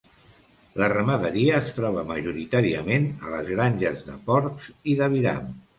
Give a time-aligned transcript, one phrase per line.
[0.83, 5.59] La ramaderia es troba majoritàriament a les granges de porcs i d'aviram.